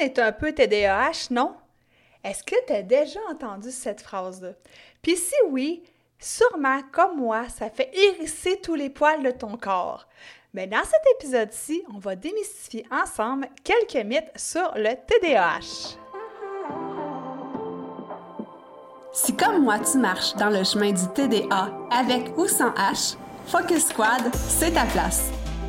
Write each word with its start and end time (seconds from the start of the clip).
est 0.00 0.18
un 0.18 0.32
peu 0.32 0.52
TDAH, 0.52 1.28
non? 1.30 1.54
Est-ce 2.22 2.42
que 2.42 2.56
tu 2.66 2.72
as 2.72 2.82
déjà 2.82 3.20
entendu 3.30 3.70
cette 3.70 4.00
phrase-là? 4.00 4.50
Puis 5.02 5.16
si 5.16 5.34
oui, 5.50 5.82
sûrement, 6.18 6.80
comme 6.90 7.18
moi, 7.18 7.48
ça 7.48 7.68
fait 7.68 7.90
hérisser 7.92 8.60
tous 8.62 8.74
les 8.74 8.90
poils 8.90 9.22
de 9.22 9.30
ton 9.30 9.56
corps. 9.56 10.06
Mais 10.54 10.66
dans 10.66 10.84
cet 10.84 11.02
épisode-ci, 11.16 11.82
on 11.94 11.98
va 11.98 12.16
démystifier 12.16 12.86
ensemble 12.90 13.48
quelques 13.62 14.06
mythes 14.06 14.30
sur 14.36 14.72
le 14.76 14.94
TDAH. 14.94 15.98
Si 19.12 19.36
comme 19.36 19.62
moi 19.62 19.78
tu 19.78 19.98
marches 19.98 20.34
dans 20.34 20.50
le 20.50 20.64
chemin 20.64 20.92
du 20.92 21.06
TDA 21.14 21.70
avec 21.90 22.36
ou 22.36 22.46
sans 22.48 22.70
H, 22.70 23.16
Focus 23.46 23.88
Squad, 23.88 24.34
c'est 24.34 24.72
ta 24.72 24.84
place. 24.86 25.30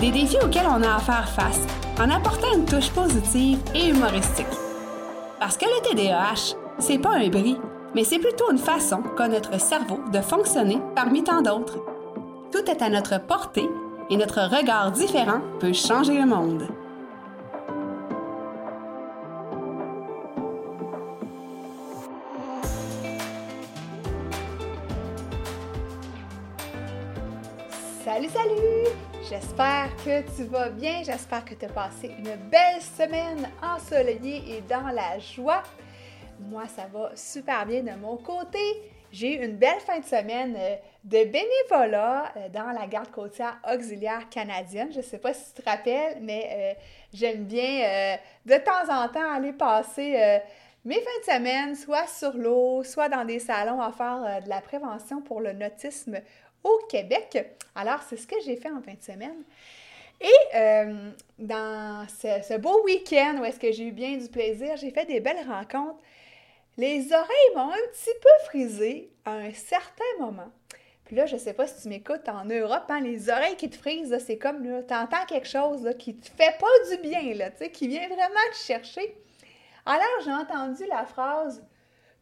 des 0.00 0.10
défis 0.10 0.38
auxquels 0.42 0.66
on 0.66 0.82
a 0.82 0.96
à 0.96 0.98
faire 0.98 1.28
face 1.28 1.60
en 2.00 2.08
apportant 2.08 2.54
une 2.54 2.64
touche 2.64 2.90
positive 2.90 3.58
et 3.74 3.90
humoristique. 3.90 4.46
Parce 5.38 5.58
que 5.58 5.66
le 5.66 5.82
TDAH, 5.82 6.56
c'est 6.78 6.98
pas 6.98 7.16
un 7.16 7.28
bris, 7.28 7.58
mais 7.94 8.04
c'est 8.04 8.18
plutôt 8.18 8.50
une 8.50 8.58
façon 8.58 9.02
qu'a 9.16 9.28
notre 9.28 9.60
cerveau 9.60 10.00
de 10.10 10.20
fonctionner 10.20 10.80
parmi 10.94 11.22
tant 11.22 11.42
d'autres. 11.42 11.78
Tout 12.50 12.70
est 12.70 12.82
à 12.82 12.88
notre 12.88 13.20
portée 13.20 13.68
et 14.08 14.16
notre 14.16 14.40
regard 14.40 14.90
différent 14.90 15.40
peut 15.60 15.74
changer 15.74 16.14
le 16.14 16.26
monde. 16.26 16.66
Salut, 28.02 28.28
salut! 28.28 29.09
J'espère 29.30 29.94
que 30.04 30.22
tu 30.34 30.42
vas 30.46 30.70
bien, 30.70 31.04
j'espère 31.04 31.44
que 31.44 31.54
tu 31.54 31.64
as 31.64 31.68
passé 31.68 32.10
une 32.18 32.34
belle 32.50 32.82
semaine 32.82 33.48
ensoleillée 33.62 34.56
et 34.56 34.60
dans 34.62 34.88
la 34.88 35.20
joie. 35.20 35.62
Moi, 36.40 36.64
ça 36.66 36.88
va 36.92 37.12
super 37.14 37.64
bien 37.64 37.80
de 37.84 37.92
mon 37.92 38.16
côté. 38.16 38.58
J'ai 39.12 39.36
eu 39.36 39.44
une 39.44 39.56
belle 39.56 39.78
fin 39.86 40.00
de 40.00 40.04
semaine 40.04 40.56
euh, 40.58 40.74
de 41.04 41.30
bénévolat 41.30 42.32
euh, 42.36 42.48
dans 42.48 42.72
la 42.72 42.88
garde 42.88 43.12
côtière 43.12 43.60
auxiliaire 43.72 44.28
canadienne. 44.28 44.88
Je 44.90 44.96
ne 44.96 45.02
sais 45.02 45.18
pas 45.18 45.32
si 45.32 45.54
tu 45.54 45.62
te 45.62 45.70
rappelles, 45.70 46.18
mais 46.20 46.48
euh, 46.50 46.80
j'aime 47.14 47.44
bien 47.44 48.18
de 48.44 48.56
temps 48.56 48.92
en 48.92 49.08
temps 49.10 49.32
aller 49.32 49.52
passer 49.52 50.40
mes 50.84 50.96
fins 50.96 51.20
de 51.20 51.32
semaine, 51.32 51.76
soit 51.76 52.08
sur 52.08 52.32
l'eau, 52.32 52.82
soit 52.82 53.08
dans 53.08 53.24
des 53.24 53.38
salons 53.38 53.80
à 53.80 53.92
faire 53.92 54.42
de 54.42 54.48
la 54.48 54.60
prévention 54.60 55.20
pour 55.22 55.40
le 55.40 55.52
nautisme 55.52 56.18
au 56.64 56.78
Québec. 56.88 57.38
Alors, 57.74 58.00
c'est 58.08 58.16
ce 58.16 58.26
que 58.26 58.36
j'ai 58.44 58.56
fait 58.56 58.70
en 58.70 58.82
fin 58.82 58.94
de 58.94 59.02
semaine. 59.02 59.42
Et 60.20 61.16
dans 61.38 62.06
ce, 62.08 62.58
beau 62.58 62.84
week-end 62.84 63.38
où 63.40 63.44
est-ce 63.44 63.58
que 63.58 63.72
j'ai 63.72 63.84
eu 63.84 63.92
bien 63.92 64.18
du 64.18 64.28
plaisir, 64.28 64.76
j'ai 64.76 64.90
fait 64.90 65.06
des 65.06 65.20
belles 65.20 65.46
rencontres 65.48 66.00
les 66.80 67.12
oreilles 67.12 67.54
m'ont 67.54 67.70
un 67.70 67.88
petit 67.92 68.14
peu 68.22 68.44
frisé 68.46 69.10
à 69.24 69.32
un 69.32 69.52
certain 69.52 70.02
moment. 70.18 70.50
Puis 71.04 71.16
là, 71.16 71.26
je 71.26 71.36
sais 71.36 71.52
pas 71.52 71.66
si 71.66 71.82
tu 71.82 71.88
m'écoutes 71.88 72.28
en 72.28 72.44
Europe, 72.44 72.84
hein, 72.88 73.00
les 73.00 73.28
oreilles 73.28 73.56
qui 73.56 73.68
te 73.68 73.76
frisent, 73.76 74.16
c'est 74.24 74.38
comme, 74.38 74.64
là, 74.64 74.80
entends 75.02 75.26
quelque 75.26 75.48
chose 75.48 75.82
là, 75.82 75.92
qui 75.92 76.14
te 76.16 76.30
fait 76.30 76.56
pas 76.58 76.90
du 76.90 77.02
bien, 77.02 77.34
là, 77.34 77.50
qui 77.50 77.88
vient 77.88 78.06
vraiment 78.06 78.46
te 78.52 78.56
chercher. 78.56 79.14
Alors, 79.84 80.04
j'ai 80.24 80.32
entendu 80.32 80.84
la 80.88 81.04
phrase 81.04 81.62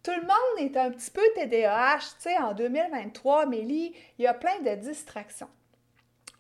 Tout 0.09 0.15
le 0.15 0.23
monde 0.23 0.73
est 0.73 0.75
un 0.79 0.91
petit 0.91 1.11
peu 1.11 1.21
TDAH, 1.35 1.99
tu 1.99 2.31
sais, 2.31 2.39
en 2.39 2.55
2023, 2.55 3.45
Mélie, 3.45 3.95
il 4.19 4.23
y 4.23 4.27
a 4.27 4.33
plein 4.33 4.59
de 4.61 4.75
distractions. 4.77 5.51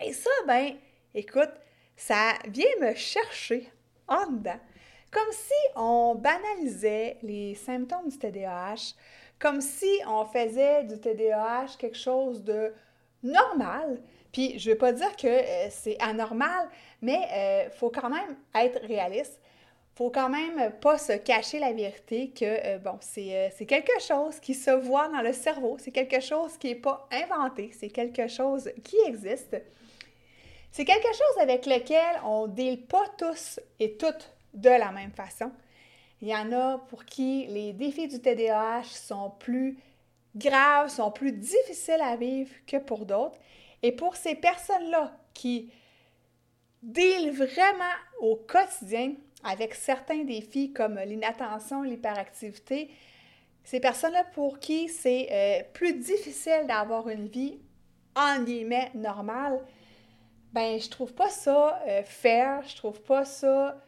Et 0.02 0.14
ça, 0.14 0.30
ben, 0.46 0.72
écoute, 1.14 1.50
ça 1.94 2.32
vient 2.46 2.64
me 2.80 2.94
chercher 2.94 3.70
en 4.06 4.24
dedans. 4.30 4.58
Comme 5.10 5.30
si 5.32 5.52
on 5.76 6.14
banalisait 6.14 7.18
les 7.22 7.54
symptômes 7.56 8.08
du 8.08 8.16
TDAH, 8.16 8.94
comme 9.38 9.60
si 9.60 10.00
on 10.06 10.24
faisait 10.24 10.84
du 10.84 10.98
TDAH 10.98 11.76
quelque 11.78 11.98
chose 11.98 12.42
de 12.42 12.72
normal. 13.22 14.00
Puis 14.32 14.58
je 14.58 14.70
ne 14.70 14.72
veux 14.72 14.78
pas 14.78 14.92
dire 14.92 15.14
que 15.14 15.26
euh, 15.26 15.68
c'est 15.68 16.00
anormal, 16.00 16.70
mais 17.02 17.20
il 17.20 17.68
euh, 17.68 17.70
faut 17.72 17.90
quand 17.90 18.08
même 18.08 18.34
être 18.54 18.80
réaliste. 18.86 19.38
Faut 19.98 20.10
quand 20.10 20.28
même 20.28 20.70
pas 20.80 20.96
se 20.96 21.14
cacher 21.14 21.58
la 21.58 21.72
vérité 21.72 22.30
que, 22.30 22.44
euh, 22.44 22.78
bon, 22.78 22.96
c'est 23.00 23.66
quelque 23.66 24.00
chose 24.00 24.38
qui 24.38 24.54
se 24.54 24.70
voit 24.70 25.08
dans 25.08 25.22
le 25.22 25.32
cerveau, 25.32 25.76
c'est 25.80 25.90
quelque 25.90 26.20
chose 26.20 26.56
qui 26.56 26.68
n'est 26.68 26.76
pas 26.76 27.08
inventé, 27.10 27.72
c'est 27.76 27.88
quelque 27.88 28.28
chose 28.28 28.70
qui 28.84 28.94
existe. 29.08 29.60
C'est 30.70 30.84
quelque 30.84 31.12
chose 31.12 31.42
avec 31.42 31.66
lequel 31.66 32.20
on 32.24 32.46
ne 32.46 32.52
deal 32.52 32.86
pas 32.86 33.06
tous 33.18 33.58
et 33.80 33.96
toutes 33.96 34.30
de 34.54 34.70
la 34.70 34.92
même 34.92 35.10
façon. 35.10 35.50
Il 36.22 36.28
y 36.28 36.36
en 36.36 36.52
a 36.52 36.78
pour 36.78 37.04
qui 37.04 37.46
les 37.48 37.72
défis 37.72 38.06
du 38.06 38.20
TDAH 38.20 38.84
sont 38.84 39.32
plus 39.40 39.78
graves, 40.36 40.90
sont 40.90 41.10
plus 41.10 41.32
difficiles 41.32 42.02
à 42.04 42.14
vivre 42.14 42.54
que 42.68 42.76
pour 42.76 43.04
d'autres. 43.04 43.38
Et 43.82 43.90
pour 43.90 44.14
ces 44.14 44.36
personnes-là 44.36 45.12
qui 45.34 45.72
deal 46.84 47.32
vraiment 47.32 47.96
au 48.20 48.36
quotidien 48.36 49.14
avec 49.44 49.74
certains 49.74 50.24
défis 50.24 50.72
comme 50.72 50.98
l'inattention, 50.98 51.82
l'hyperactivité, 51.82 52.90
ces 53.64 53.80
personnes-là 53.80 54.24
pour 54.32 54.58
qui 54.58 54.88
c'est 54.88 55.28
euh, 55.30 55.62
plus 55.72 55.94
difficile 55.94 56.64
d'avoir 56.66 57.08
une 57.08 57.28
vie 57.28 57.58
en 58.16 58.42
guillemets 58.42 58.90
normale, 58.94 59.60
ben 60.52 60.80
je 60.80 60.88
trouve 60.88 61.12
pas 61.12 61.28
ça 61.28 61.80
euh, 61.86 62.02
fair, 62.02 62.62
je 62.66 62.76
trouve 62.76 63.00
pas 63.02 63.24
ça 63.24 63.80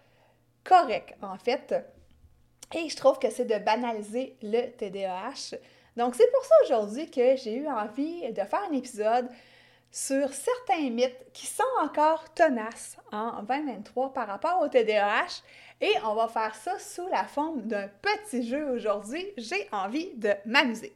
correct, 0.64 1.14
en 1.22 1.36
fait. 1.36 1.74
Et 2.74 2.88
je 2.88 2.96
trouve 2.96 3.18
que 3.18 3.30
c'est 3.30 3.46
de 3.46 3.58
banaliser 3.58 4.36
le 4.42 4.68
TDAH. 4.70 5.56
Donc, 5.96 6.14
c'est 6.14 6.30
pour 6.30 6.44
ça 6.44 6.54
aujourd'hui 6.64 7.10
que 7.10 7.36
j'ai 7.36 7.56
eu 7.56 7.66
envie 7.66 8.32
de 8.32 8.42
faire 8.42 8.62
un 8.70 8.74
épisode 8.74 9.28
sur 9.90 10.32
certains 10.32 10.90
mythes 10.90 11.26
qui 11.32 11.46
sont 11.46 11.62
encore 11.80 12.32
tenaces 12.34 12.96
en 13.12 13.42
2023 13.42 14.12
par 14.12 14.26
rapport 14.28 14.60
au 14.62 14.68
TDAH. 14.68 15.42
Et 15.80 15.92
on 16.04 16.14
va 16.14 16.28
faire 16.28 16.54
ça 16.54 16.78
sous 16.78 17.08
la 17.08 17.24
forme 17.24 17.62
d'un 17.62 17.88
petit 18.02 18.46
jeu 18.46 18.70
aujourd'hui. 18.70 19.26
J'ai 19.36 19.68
envie 19.72 20.10
de 20.14 20.32
m'amuser. 20.44 20.94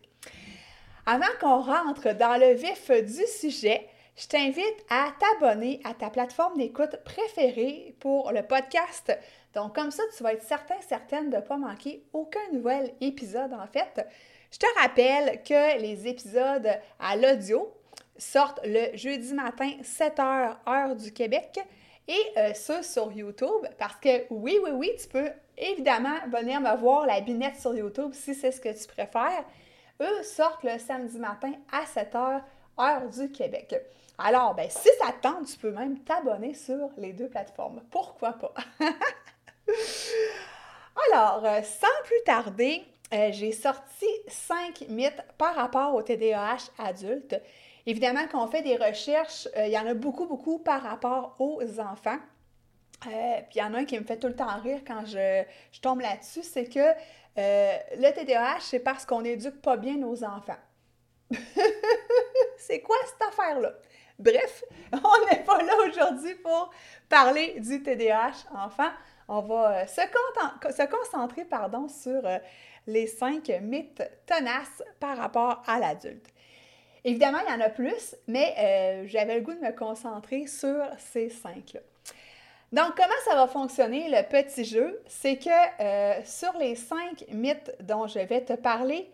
Avant 1.06 1.24
qu'on 1.40 1.60
rentre 1.60 2.14
dans 2.14 2.38
le 2.38 2.54
vif 2.54 2.90
du 2.90 3.26
sujet, 3.26 3.88
je 4.16 4.28
t'invite 4.28 4.84
à 4.90 5.08
t'abonner 5.18 5.80
à 5.84 5.94
ta 5.94 6.10
plateforme 6.10 6.56
d'écoute 6.58 6.96
préférée 7.04 7.96
pour 7.98 8.30
le 8.30 8.42
podcast 8.42 9.12
donc, 9.54 9.74
comme 9.74 9.90
ça, 9.90 10.02
tu 10.16 10.22
vas 10.22 10.32
être 10.32 10.42
certain, 10.42 10.80
certaine 10.86 11.30
de 11.30 11.36
ne 11.36 11.40
pas 11.40 11.56
manquer 11.56 12.02
aucun 12.12 12.40
nouvel 12.52 12.92
épisode, 13.00 13.52
en 13.52 13.66
fait. 13.66 14.06
Je 14.50 14.58
te 14.58 14.66
rappelle 14.80 15.42
que 15.42 15.80
les 15.80 16.08
épisodes 16.08 16.68
à 16.98 17.16
l'audio 17.16 17.72
sortent 18.16 18.60
le 18.64 18.96
jeudi 18.96 19.34
matin, 19.34 19.70
7h, 19.82 20.56
heure 20.68 20.96
du 20.96 21.12
Québec, 21.12 21.58
et 22.06 22.20
euh, 22.36 22.54
ça 22.54 22.82
sur 22.82 23.10
YouTube, 23.12 23.66
parce 23.78 23.96
que 23.96 24.26
oui, 24.30 24.58
oui, 24.62 24.70
oui, 24.72 24.90
tu 25.00 25.08
peux 25.08 25.30
évidemment 25.56 26.16
venir 26.28 26.60
me 26.60 26.76
voir 26.76 27.06
la 27.06 27.20
binette 27.20 27.56
sur 27.60 27.74
YouTube 27.74 28.12
si 28.12 28.34
c'est 28.34 28.52
ce 28.52 28.60
que 28.60 28.68
tu 28.68 28.86
préfères. 28.86 29.44
Eux 30.00 30.22
sortent 30.22 30.64
le 30.64 30.78
samedi 30.78 31.18
matin 31.18 31.52
à 31.72 31.84
7h, 31.84 32.42
heure 32.80 33.08
du 33.08 33.30
Québec. 33.30 33.74
Alors, 34.18 34.54
ben, 34.54 34.68
si 34.68 34.88
ça 35.00 35.12
te 35.12 35.22
tente, 35.22 35.46
tu 35.46 35.58
peux 35.58 35.70
même 35.70 35.98
t'abonner 36.00 36.54
sur 36.54 36.90
les 36.96 37.12
deux 37.12 37.28
plateformes. 37.28 37.82
Pourquoi 37.90 38.32
pas? 38.32 38.54
Alors, 41.12 41.44
euh, 41.44 41.62
sans 41.62 41.86
plus 42.04 42.22
tarder, 42.24 42.84
euh, 43.12 43.30
j'ai 43.32 43.52
sorti 43.52 44.06
cinq 44.28 44.84
mythes 44.88 45.22
par 45.36 45.54
rapport 45.54 45.94
au 45.94 46.02
TDAH 46.02 46.70
adulte. 46.78 47.40
Évidemment, 47.86 48.26
quand 48.30 48.42
on 48.44 48.46
fait 48.46 48.62
des 48.62 48.76
recherches, 48.76 49.48
euh, 49.56 49.66
il 49.66 49.72
y 49.72 49.78
en 49.78 49.86
a 49.86 49.94
beaucoup, 49.94 50.26
beaucoup 50.26 50.58
par 50.58 50.82
rapport 50.82 51.36
aux 51.38 51.62
enfants. 51.80 52.18
puis 53.00 53.10
il 53.54 53.58
y 53.58 53.62
en 53.62 53.74
a 53.74 53.78
un 53.78 53.84
qui 53.84 53.98
me 53.98 54.04
fait 54.04 54.18
tout 54.18 54.28
le 54.28 54.36
temps 54.36 54.58
rire 54.60 54.80
quand 54.86 55.04
je, 55.04 55.44
tombe 55.82 56.00
là-dessus, 56.00 56.42
c'est 56.42 56.64
que 56.64 56.94
le 57.36 58.10
TDAH, 58.12 58.60
c'est 58.60 58.78
parce 58.78 59.04
qu'on 59.04 59.22
n'éduque 59.22 59.60
pas 59.60 59.76
bien 59.76 59.96
nos 59.96 60.24
enfants. 60.24 60.56
c'est 62.56 62.80
quoi 62.80 62.96
cette 63.06 63.28
affaire-là? 63.28 63.72
Bref, 64.18 64.64
on 64.92 65.26
n'est 65.30 65.42
pas 65.42 65.62
là 65.62 65.74
aujourd'hui 65.88 66.34
pour 66.36 66.70
parler 67.08 67.58
du 67.60 67.82
TDAH 67.82 68.46
enfant 68.54 68.90
on 69.28 69.40
va 69.40 69.86
se, 69.86 70.00
se 70.00 70.86
concentrer 70.86 71.44
pardon, 71.44 71.88
sur 71.88 72.22
les 72.86 73.06
cinq 73.06 73.50
mythes 73.62 74.02
tenaces 74.26 74.82
par 75.00 75.16
rapport 75.16 75.62
à 75.66 75.78
l'adulte. 75.78 76.26
Évidemment, 77.04 77.38
il 77.46 77.52
y 77.52 77.54
en 77.54 77.60
a 77.60 77.68
plus, 77.68 78.16
mais 78.26 78.54
euh, 78.58 79.04
j'avais 79.06 79.34
le 79.36 79.40
goût 79.42 79.52
de 79.52 79.60
me 79.60 79.72
concentrer 79.72 80.46
sur 80.46 80.82
ces 80.98 81.28
cinq-là. 81.28 81.80
Donc, 82.72 82.96
comment 82.96 83.14
ça 83.28 83.36
va 83.36 83.46
fonctionner 83.46 84.08
le 84.08 84.26
petit 84.26 84.64
jeu? 84.64 85.00
C'est 85.06 85.36
que 85.36 85.50
euh, 85.80 86.24
sur 86.24 86.52
les 86.58 86.74
cinq 86.74 87.24
mythes 87.30 87.72
dont 87.80 88.06
je 88.06 88.18
vais 88.18 88.40
te 88.40 88.54
parler, 88.54 89.10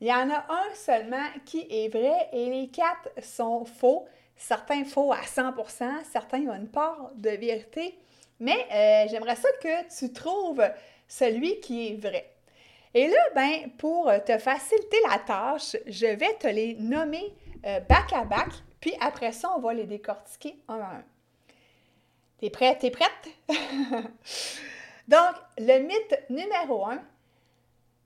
il 0.00 0.06
y 0.06 0.12
en 0.12 0.30
a 0.30 0.44
un 0.48 0.74
seulement 0.74 1.26
qui 1.46 1.66
est 1.70 1.88
vrai 1.88 2.28
et 2.32 2.50
les 2.50 2.68
quatre 2.68 3.08
sont 3.22 3.64
faux. 3.64 4.06
Certains 4.36 4.84
faux 4.84 5.12
à 5.12 5.22
100% 5.22 6.04
certains 6.10 6.46
ont 6.46 6.54
une 6.54 6.68
part 6.68 7.10
de 7.16 7.30
vérité, 7.30 7.98
mais 8.38 8.66
euh, 8.72 9.08
j'aimerais 9.10 9.36
ça 9.36 9.48
que 9.62 9.98
tu 9.98 10.12
trouves 10.12 10.62
celui 11.08 11.58
qui 11.60 11.88
est 11.88 11.96
vrai. 11.96 12.30
Et 12.94 13.06
là, 13.08 13.20
ben, 13.34 13.70
pour 13.78 14.10
te 14.24 14.36
faciliter 14.38 14.96
la 15.08 15.18
tâche, 15.18 15.76
je 15.86 16.06
vais 16.06 16.34
te 16.34 16.48
les 16.48 16.74
nommer 16.74 17.34
euh, 17.66 17.80
back 17.80 18.12
à 18.12 18.24
back, 18.24 18.48
puis 18.80 18.94
après 19.00 19.32
ça, 19.32 19.52
on 19.56 19.60
va 19.60 19.74
les 19.74 19.86
décortiquer 19.86 20.58
un 20.68 20.80
à 20.80 20.96
un. 20.96 21.04
T'es 22.38 22.50
prête? 22.50 22.78
T'es 22.78 22.90
prête? 22.90 23.28
Donc, 25.08 25.34
le 25.58 25.78
mythe 25.80 26.24
numéro 26.30 26.86
un, 26.86 27.02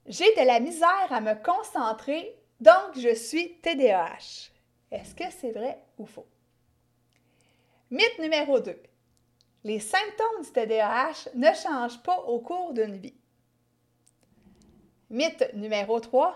j'ai 0.07 0.35
de 0.35 0.45
la 0.45 0.59
misère 0.59 1.07
à 1.09 1.21
me 1.21 1.33
concentrer, 1.33 2.35
donc 2.59 2.97
je 2.97 3.15
suis 3.15 3.55
TDAH. 3.57 4.51
Est-ce 4.91 5.15
que 5.15 5.23
c'est 5.31 5.51
vrai 5.51 5.79
ou 5.97 6.05
faux? 6.05 6.27
Mythe 7.89 8.19
numéro 8.19 8.59
2. 8.59 8.77
Les 9.63 9.79
symptômes 9.79 10.43
du 10.43 10.51
TDAH 10.51 11.29
ne 11.33 11.51
changent 11.53 12.01
pas 12.03 12.17
au 12.19 12.39
cours 12.39 12.73
d'une 12.73 12.97
vie. 12.97 13.15
Mythe 15.15 15.53
numéro 15.53 15.97
3. 16.01 16.35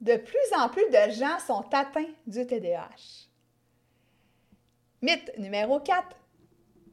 De 0.00 0.16
plus 0.18 0.52
en 0.56 0.68
plus 0.68 0.88
de 0.88 1.10
gens 1.10 1.40
sont 1.44 1.64
atteints 1.72 2.14
du 2.28 2.46
TDAH. 2.46 3.26
Mythe 5.02 5.36
numéro 5.36 5.80
4. 5.80 6.06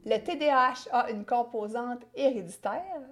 Le 0.06 0.18
TDAH 0.18 0.90
a 0.92 1.12
une 1.12 1.24
composante 1.24 2.02
héréditaire. 2.16 3.04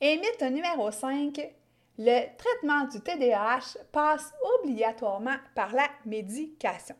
Et 0.00 0.16
mythe 0.16 0.42
numéro 0.42 0.90
5. 0.90 1.48
Le 1.96 2.36
traitement 2.36 2.88
du 2.88 3.00
TDAH 3.00 3.78
passe 3.92 4.34
obligatoirement 4.58 5.36
par 5.54 5.72
la 5.72 5.86
médication. 6.04 6.96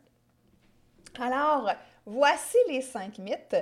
Alors, 1.19 1.69
voici 2.05 2.57
les 2.69 2.79
cinq 2.79 3.17
mythes. 3.17 3.57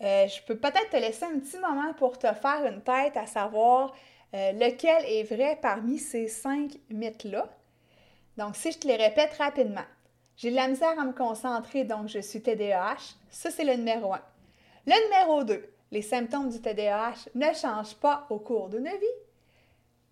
Euh, 0.00 0.28
je 0.28 0.40
peux 0.42 0.56
peut-être 0.56 0.90
te 0.90 0.96
laisser 0.96 1.24
un 1.24 1.40
petit 1.40 1.58
moment 1.58 1.92
pour 1.94 2.16
te 2.16 2.32
faire 2.32 2.64
une 2.64 2.80
tête 2.80 3.16
à 3.16 3.26
savoir 3.26 3.92
euh, 4.34 4.52
lequel 4.52 5.04
est 5.06 5.22
vrai 5.22 5.58
parmi 5.60 5.98
ces 5.98 6.28
cinq 6.28 6.78
mythes-là? 6.90 7.48
Donc, 8.36 8.56
si 8.56 8.72
je 8.72 8.78
te 8.78 8.86
les 8.86 8.96
répète 8.96 9.32
rapidement, 9.34 9.86
j'ai 10.36 10.50
de 10.50 10.56
la 10.56 10.68
misère 10.68 10.98
à 10.98 11.04
me 11.04 11.12
concentrer, 11.12 11.84
donc 11.84 12.08
je 12.08 12.20
suis 12.20 12.40
TDAH. 12.40 13.16
Ça, 13.30 13.50
c'est 13.50 13.64
le 13.64 13.74
numéro 13.74 14.14
un. 14.14 14.22
Le 14.86 14.94
numéro 15.04 15.42
2, 15.42 15.68
les 15.90 16.02
symptômes 16.02 16.48
du 16.48 16.60
TDAH 16.60 17.28
ne 17.34 17.52
changent 17.52 17.96
pas 17.96 18.26
au 18.30 18.38
cours 18.38 18.68
d'une 18.68 18.84
vie. 18.88 19.18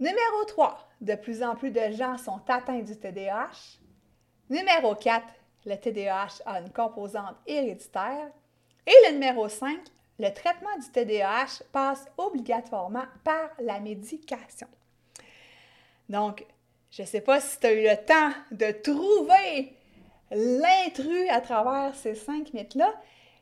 Numéro 0.00 0.44
3, 0.48 0.88
de 1.00 1.14
plus 1.14 1.42
en 1.42 1.54
plus 1.54 1.70
de 1.70 1.92
gens 1.92 2.18
sont 2.18 2.40
atteints 2.48 2.80
du 2.80 2.96
TDAH. 2.96 3.78
Numéro 4.50 4.94
4, 4.94 5.24
le 5.64 5.76
TDAH 5.76 6.42
a 6.44 6.60
une 6.60 6.70
composante 6.70 7.36
héréditaire. 7.46 8.28
Et 8.86 8.92
le 9.06 9.12
numéro 9.14 9.48
5, 9.48 9.78
le 10.18 10.30
traitement 10.30 10.76
du 10.78 10.90
TDAH 10.90 11.64
passe 11.72 12.06
obligatoirement 12.16 13.04
par 13.24 13.50
la 13.58 13.80
médication. 13.80 14.68
Donc, 16.08 16.46
je 16.90 17.02
ne 17.02 17.06
sais 17.06 17.20
pas 17.20 17.40
si 17.40 17.58
tu 17.60 17.66
as 17.66 17.72
eu 17.72 17.82
le 17.82 17.96
temps 17.96 18.32
de 18.50 18.70
trouver 18.72 19.74
l'intrus 20.30 21.28
à 21.30 21.40
travers 21.40 21.94
ces 21.94 22.14
cinq 22.14 22.54
mythes-là. 22.54 22.94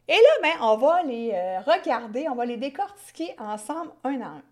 Et 0.08 0.12
là, 0.12 0.18
ben, 0.42 0.52
on 0.60 0.76
va 0.76 1.02
les 1.02 1.30
euh, 1.32 1.60
regarder, 1.60 2.28
on 2.28 2.34
va 2.34 2.44
les 2.44 2.56
décortiquer 2.56 3.34
ensemble 3.38 3.92
un 4.02 4.20
à 4.20 4.26
un. 4.26 4.42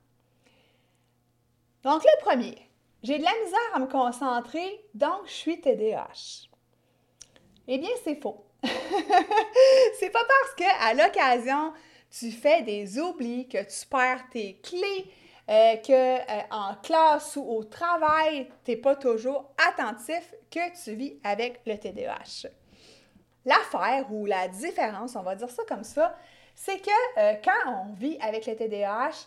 Donc, 1.83 2.05
le 2.05 2.23
premier, 2.25 2.57
j'ai 3.03 3.19
de 3.19 3.25
la 3.25 3.33
misère 3.45 3.75
à 3.75 3.81
me 3.81 3.87
concentrer, 3.87 4.85
donc 4.95 5.27
je 5.27 5.33
suis 5.33 5.61
TDAH. 5.61 6.49
Eh 7.69 7.79
bien, 7.79 7.91
c'est 8.05 8.21
faux. 8.21 8.45
c'est 9.99 10.11
pas 10.11 10.25
parce 10.25 10.55
qu'à 10.57 10.95
l'occasion 10.95 11.73
tu 12.19 12.31
fais 12.31 12.63
des 12.63 12.99
oublis, 12.99 13.49
que 13.49 13.59
tu 13.59 13.87
perds 13.87 14.29
tes 14.31 14.59
clés, 14.63 15.11
euh, 15.49 15.77
que 15.77 15.93
euh, 15.93 16.43
en 16.51 16.75
classe 16.77 17.37
ou 17.37 17.43
au 17.43 17.65
travail, 17.65 18.49
tu 18.65 18.71
n'es 18.71 18.77
pas 18.77 18.95
toujours 18.97 19.51
attentif 19.69 20.35
que 20.51 20.85
tu 20.85 20.95
vis 20.95 21.19
avec 21.25 21.61
le 21.67 21.77
TDAH. 21.77 22.49
L'affaire 23.45 24.07
ou 24.13 24.27
la 24.27 24.47
différence, 24.49 25.17
on 25.17 25.23
va 25.23 25.35
dire 25.35 25.51
ça 25.51 25.63
comme 25.67 25.85
ça, 25.85 26.17
c'est 26.55 26.79
que 26.79 26.91
euh, 27.19 27.35
quand 27.43 27.73
on 27.73 27.95
vit 27.95 28.19
avec 28.21 28.47
le 28.47 28.55
TDAH, 28.55 29.27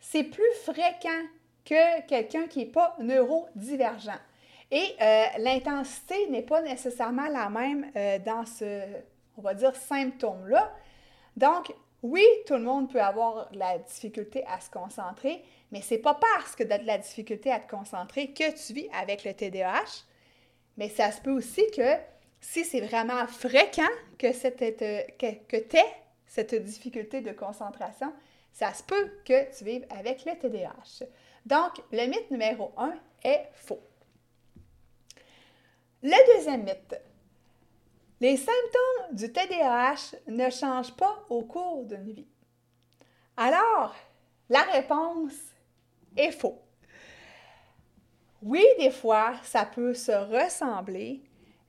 c'est 0.00 0.24
plus 0.24 0.52
fréquent 0.64 1.22
que 1.64 2.02
quelqu'un 2.06 2.46
qui 2.46 2.58
n'est 2.58 2.72
pas 2.72 2.94
neurodivergent. 2.98 4.18
Et 4.70 4.96
l'intensité 5.38 6.28
n'est 6.30 6.42
pas 6.42 6.60
nécessairement 6.60 7.28
la 7.28 7.48
même 7.48 7.92
dans 8.26 8.44
ce, 8.44 8.82
on 9.38 9.42
va 9.42 9.54
dire, 9.54 9.74
symptôme-là. 9.76 10.72
Donc, 11.36 11.72
oui, 12.04 12.22
tout 12.46 12.54
le 12.54 12.60
monde 12.60 12.92
peut 12.92 13.00
avoir 13.00 13.48
la 13.54 13.78
difficulté 13.78 14.44
à 14.46 14.60
se 14.60 14.68
concentrer, 14.68 15.42
mais 15.72 15.80
c'est 15.80 15.96
pas 15.96 16.12
parce 16.12 16.54
que 16.54 16.62
tu 16.62 16.70
as 16.70 16.76
de 16.76 16.86
la 16.86 16.98
difficulté 16.98 17.50
à 17.50 17.58
te 17.58 17.66
concentrer 17.66 18.34
que 18.34 18.50
tu 18.50 18.74
vis 18.74 18.88
avec 18.92 19.24
le 19.24 19.32
TDAH, 19.32 20.04
mais 20.76 20.90
ça 20.90 21.10
se 21.10 21.22
peut 21.22 21.30
aussi 21.30 21.62
que 21.74 21.96
si 22.42 22.62
c'est 22.62 22.82
vraiment 22.82 23.26
fréquent 23.26 23.88
que, 24.18 24.26
que, 24.26 25.56
tu 25.56 25.76
aies 25.76 25.96
cette 26.26 26.54
difficulté 26.54 27.22
de 27.22 27.32
concentration, 27.32 28.12
ça 28.52 28.74
se 28.74 28.82
peut 28.82 29.10
que 29.24 29.56
tu 29.56 29.64
vives 29.64 29.86
avec 29.88 30.26
le 30.26 30.38
TDAH. 30.38 31.06
Donc, 31.46 31.72
le 31.90 32.06
mythe 32.06 32.30
numéro 32.30 32.72
un 32.76 32.92
est 33.24 33.48
faux. 33.54 33.80
Le 36.02 36.36
deuxième 36.36 36.64
mythe, 36.64 37.00
les 38.24 38.38
symptômes 38.38 39.14
du 39.14 39.30
TDAH 39.30 40.16
ne 40.28 40.48
changent 40.48 40.96
pas 40.96 41.26
au 41.28 41.42
cours 41.42 41.84
d'une 41.84 42.10
vie. 42.10 42.26
Alors, 43.36 43.94
la 44.48 44.62
réponse 44.62 45.34
est 46.16 46.30
faux. 46.30 46.58
Oui, 48.40 48.64
des 48.78 48.90
fois, 48.90 49.34
ça 49.42 49.66
peut 49.66 49.92
se 49.92 50.12
ressembler, 50.12 51.20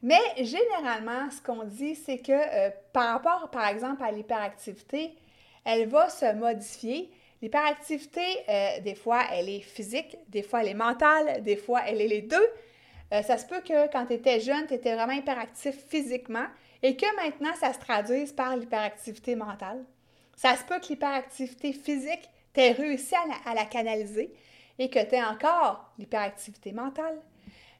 mais 0.02 0.22
généralement, 0.38 1.30
ce 1.30 1.42
qu'on 1.42 1.66
dit, 1.66 1.94
c'est 1.94 2.20
que 2.20 2.32
euh, 2.32 2.70
par 2.94 3.10
rapport, 3.16 3.52
par 3.52 3.68
exemple, 3.68 4.02
à 4.02 4.12
l'hyperactivité, 4.12 5.14
elle 5.66 5.90
va 5.90 6.08
se 6.08 6.34
modifier. 6.36 7.12
L'hyperactivité, 7.42 8.26
euh, 8.48 8.80
des 8.80 8.96
fois, 8.96 9.24
elle 9.30 9.50
est 9.50 9.60
physique, 9.60 10.18
des 10.30 10.42
fois, 10.42 10.62
elle 10.62 10.70
est 10.70 10.74
mentale, 10.74 11.44
des 11.44 11.58
fois, 11.58 11.82
elle 11.86 12.00
est 12.00 12.08
les 12.08 12.22
deux. 12.22 12.48
Euh, 13.14 13.22
ça 13.22 13.38
se 13.38 13.46
peut 13.46 13.62
que 13.62 13.92
quand 13.92 14.08
tu 14.08 14.14
étais 14.14 14.40
jeune, 14.40 14.66
tu 14.68 14.74
étais 14.74 14.96
vraiment 14.96 15.14
hyperactif 15.14 15.76
physiquement 15.88 16.46
et 16.82 16.96
que 16.96 17.06
maintenant, 17.16 17.54
ça 17.60 17.74
se 17.74 17.80
traduise 17.80 18.32
par 18.32 18.56
l'hyperactivité 18.56 19.36
mentale. 19.36 19.84
Ça 20.36 20.56
se 20.56 20.64
peut 20.64 20.80
que 20.80 20.88
l'hyperactivité 20.90 21.72
physique, 21.72 22.30
tu 22.54 22.62
aies 22.62 22.72
réussi 22.72 23.16
à 23.46 23.54
la, 23.54 23.66
canaliser 23.66 24.34
et 24.80 24.90
que 24.90 25.00
tu 25.00 25.16
aies 25.16 25.24
encore 25.24 25.92
l'hyperactivité 25.98 26.72
mentale. 26.72 27.18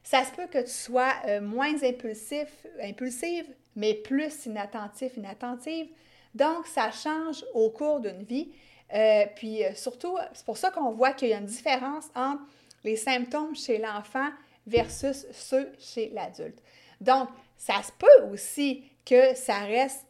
Ça 0.02 0.24
se 0.24 0.30
peut 0.30 0.46
que 0.46 0.62
tu 0.62 0.70
sois 0.70 1.12
euh, 1.26 1.40
moins 1.40 1.82
impulsif, 1.82 2.48
impulsive, 2.80 3.46
mais 3.74 3.94
plus 3.94 4.46
inattentif, 4.46 5.16
inattentive. 5.16 5.88
Donc, 6.34 6.66
ça 6.66 6.90
change 6.92 7.44
au 7.52 7.70
cours 7.70 8.00
d'une 8.00 8.22
vie. 8.22 8.52
Euh, 8.94 9.26
puis 9.34 9.62
surtout, 9.74 10.16
c'est 10.32 10.46
pour 10.46 10.56
ça 10.56 10.70
qu'on 10.70 10.92
voit 10.92 11.12
qu'il 11.12 11.28
y 11.28 11.32
a 11.34 11.38
une 11.38 11.46
différence 11.46 12.06
entre 12.14 12.42
les 12.84 12.96
symptômes 12.96 13.56
chez 13.56 13.78
l'enfant 13.78 14.30
versus 14.66 15.26
ceux 15.32 15.72
chez 15.78 16.10
l'adulte. 16.10 16.60
Donc, 17.00 17.28
ça 17.56 17.82
se 17.82 17.92
peut 17.92 18.30
aussi 18.32 18.84
que 19.04 19.34
ça 19.34 19.58
reste 19.60 20.06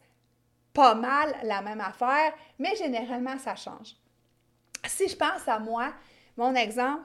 pas 0.73 0.95
mal 0.95 1.35
la 1.43 1.61
même 1.61 1.81
affaire, 1.81 2.33
mais 2.59 2.75
généralement, 2.75 3.37
ça 3.37 3.55
change. 3.55 3.95
Si 4.85 5.07
je 5.07 5.15
pense 5.15 5.47
à 5.47 5.59
moi, 5.59 5.93
mon 6.37 6.55
exemple, 6.55 7.03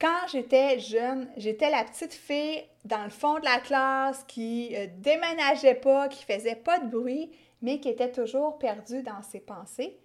quand 0.00 0.28
j'étais 0.30 0.78
jeune, 0.78 1.30
j'étais 1.36 1.70
la 1.70 1.84
petite 1.84 2.12
fille 2.12 2.62
dans 2.84 3.04
le 3.04 3.10
fond 3.10 3.38
de 3.38 3.44
la 3.44 3.58
classe 3.60 4.22
qui 4.28 4.76
euh, 4.76 4.86
déménageait 4.98 5.74
pas, 5.74 6.08
qui 6.08 6.24
faisait 6.24 6.56
pas 6.56 6.78
de 6.78 6.88
bruit, 6.90 7.30
mais 7.62 7.80
qui 7.80 7.88
était 7.88 8.12
toujours 8.12 8.58
perdue 8.58 9.02
dans 9.02 9.22
ses 9.22 9.40
pensées. 9.40 9.98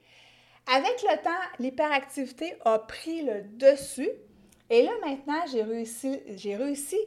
Avec 0.73 1.01
le 1.01 1.21
temps, 1.21 1.29
l'hyperactivité 1.59 2.55
a 2.63 2.79
pris 2.79 3.23
le 3.23 3.41
dessus 3.41 4.09
et 4.71 4.83
là, 4.83 4.91
maintenant, 5.05 5.41
j'ai 5.51 5.63
réussi, 5.63 6.21
j'ai 6.29 6.55
réussi 6.55 6.97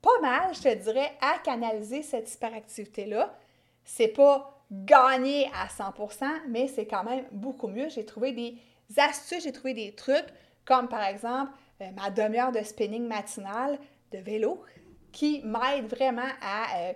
pas 0.00 0.20
mal, 0.20 0.54
je 0.54 0.62
te 0.62 0.72
dirais, 0.72 1.10
à 1.20 1.40
canaliser 1.40 2.02
cette 2.02 2.32
hyperactivité-là. 2.32 3.36
C'est 3.84 4.06
pas 4.06 4.62
gagné 4.70 5.50
à 5.52 5.66
100%, 5.66 6.24
mais 6.48 6.68
c'est 6.68 6.86
quand 6.86 7.02
même 7.02 7.24
beaucoup 7.32 7.66
mieux. 7.66 7.88
J'ai 7.88 8.06
trouvé 8.06 8.30
des 8.30 8.56
astuces, 8.96 9.42
j'ai 9.42 9.50
trouvé 9.50 9.74
des 9.74 9.96
trucs, 9.96 10.26
comme 10.64 10.88
par 10.88 11.02
exemple 11.02 11.50
euh, 11.80 11.90
ma 11.96 12.08
demi-heure 12.10 12.52
de 12.52 12.62
spinning 12.62 13.08
matinal 13.08 13.80
de 14.12 14.18
vélo, 14.18 14.62
qui 15.10 15.42
m'aide 15.42 15.86
vraiment 15.86 16.30
à 16.40 16.66
euh, 16.76 16.92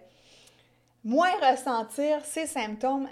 moins 1.03 1.33
ressentir 1.51 2.25
ces 2.25 2.47
symptômes 2.47 3.09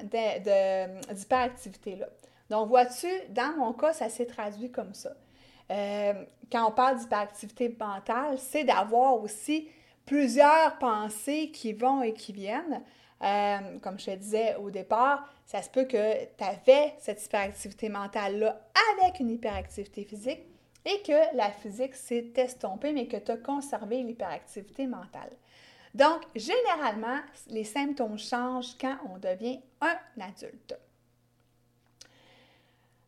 d'hyperactivité-là. 1.11 2.07
Donc, 2.51 2.69
vois-tu, 2.69 3.09
dans 3.31 3.57
mon 3.57 3.73
cas, 3.73 3.93
ça 3.93 4.09
s'est 4.09 4.27
traduit 4.27 4.71
comme 4.71 4.95
ça. 4.95 5.11
Euh, 5.71 6.25
quand 6.51 6.69
on 6.69 6.73
parle 6.73 6.99
d'hyperactivité 6.99 7.75
mentale, 7.79 8.39
c'est 8.39 8.65
d'avoir 8.65 9.21
aussi 9.21 9.69
plusieurs 10.07 10.79
pensées 10.79 11.51
qui 11.53 11.73
vont 11.73 12.03
et 12.03 12.13
qui 12.13 12.33
viennent. 12.33 12.83
Euh, 13.23 13.79
comme 13.81 13.99
je 13.99 14.07
te 14.07 14.17
disais 14.17 14.57
au 14.57 14.71
départ, 14.71 15.27
ça 15.47 15.63
se 15.63 15.71
peut 15.71 15.85
que 15.85 16.25
tu 16.25 16.45
avais 16.45 16.95
cette 16.99 17.25
hyperactivité 17.25 17.89
mentale-là 17.89 18.61
avec 18.93 19.21
une 19.21 19.31
hyperactivité 19.31 20.05
physique 20.05 20.43
et 20.85 21.01
que 21.03 21.37
la 21.37 21.51
physique 21.51 21.95
s'est 21.95 22.33
estompée, 22.37 22.93
mais 22.93 23.07
que 23.07 23.17
tu 23.17 23.31
as 23.31 23.39
conservé 23.39 24.03
l'hyperactivité 24.03 24.87
mentale. 24.87 25.31
Donc, 25.95 26.23
généralement, 26.35 27.21
les 27.49 27.65
symptômes 27.65 28.19
changent 28.19 28.77
quand 28.79 28.97
on 29.09 29.19
devient 29.19 29.61
un 29.81 29.97
adulte. 30.21 30.77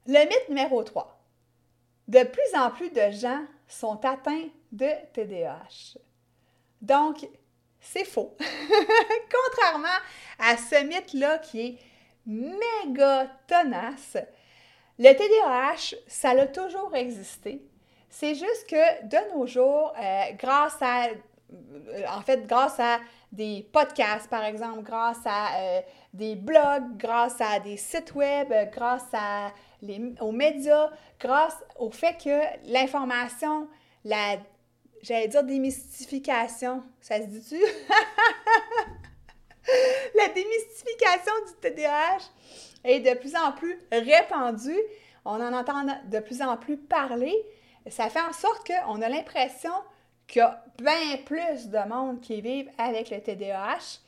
Le 0.07 0.21
mythe 0.21 0.49
numéro 0.49 0.83
3. 0.85 1.16
De 2.09 2.23
plus 2.23 2.55
en 2.55 2.71
plus 2.71 2.91
de 2.91 3.11
gens 3.11 3.45
sont 3.67 4.05
atteints 4.05 4.49
de 4.73 4.89
TDAH. 5.13 5.99
Donc, 6.81 7.27
c'est 7.81 8.05
faux. 8.05 8.37
Contrairement 8.41 9.99
à 10.39 10.57
ce 10.57 10.85
mythe-là 10.85 11.39
qui 11.39 11.61
est 11.61 11.79
méga 12.27 13.27
tenace, 13.47 14.17
le 14.99 15.13
TDAH, 15.13 15.97
ça 16.07 16.31
a 16.31 16.47
toujours 16.47 16.95
existé. 16.95 17.63
C'est 18.09 18.35
juste 18.35 18.67
que 18.69 19.07
de 19.07 19.35
nos 19.35 19.47
jours, 19.47 19.93
euh, 20.01 20.23
grâce 20.39 20.81
à, 20.81 21.09
euh, 21.09 22.03
en 22.09 22.23
fait, 22.23 22.47
grâce 22.47 22.81
à 22.81 22.99
des 23.33 23.69
podcasts, 23.73 24.29
par 24.29 24.45
exemple, 24.45 24.83
grâce 24.83 25.21
à 25.25 25.59
euh, 25.59 25.81
des 26.15 26.37
blogs, 26.37 26.97
grâce 26.97 27.41
à 27.41 27.61
des 27.61 27.77
sites 27.77 28.15
web, 28.15 28.53
grâce 28.73 29.09
à 29.13 29.53
les, 29.83 30.15
aux 30.21 30.33
médias, 30.33 30.91
grâce 31.21 31.57
au 31.79 31.91
fait 31.91 32.17
que 32.23 32.41
l'information, 32.71 33.69
la 34.05 34.37
J'allais 35.07 35.29
dire 35.29 35.45
démystification. 35.45 36.83
Ça 37.01 37.19
se 37.19 37.27
dit-tu? 37.27 37.61
la 40.17 40.29
démystification 40.29 41.33
du 41.47 41.53
TDAH 41.61 42.31
est 42.83 43.01
de 43.01 43.17
plus 43.17 43.37
en 43.37 43.53
plus 43.53 43.79
répandue. 43.93 44.81
On 45.25 45.41
en 45.41 45.53
entend 45.53 45.85
de 46.07 46.19
plus 46.19 46.43
en 46.43 46.57
plus 46.57 46.77
parler. 46.77 47.35
Ça 47.89 48.09
fait 48.09 48.21
en 48.21 48.33
sorte 48.33 48.67
qu'on 48.67 49.01
a 49.01 49.09
l'impression 49.09 49.71
qu'il 50.27 50.41
y 50.41 50.43
a 50.43 50.65
bien 50.79 51.19
plus 51.25 51.69
de 51.69 51.89
monde 51.89 52.21
qui 52.21 52.41
vivent 52.41 52.71
avec 52.79 53.11
le 53.11 53.21
TDAH. 53.21 54.01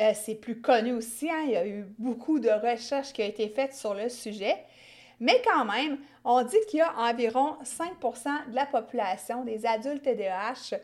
Euh, 0.00 0.12
c'est 0.14 0.34
plus 0.34 0.60
connu 0.60 0.92
aussi. 0.92 1.30
Hein. 1.30 1.42
Il 1.44 1.50
y 1.50 1.56
a 1.56 1.66
eu 1.66 1.84
beaucoup 1.98 2.38
de 2.38 2.48
recherches 2.48 3.12
qui 3.12 3.22
ont 3.22 3.26
été 3.26 3.48
faites 3.48 3.74
sur 3.74 3.94
le 3.94 4.08
sujet. 4.08 4.56
Mais 5.20 5.40
quand 5.44 5.64
même, 5.64 5.98
on 6.24 6.42
dit 6.42 6.56
qu'il 6.68 6.78
y 6.78 6.82
a 6.82 6.92
environ 6.96 7.56
5% 7.62 8.50
de 8.50 8.54
la 8.54 8.66
population 8.66 9.44
des 9.44 9.64
adultes 9.66 10.02
TDAH 10.02 10.76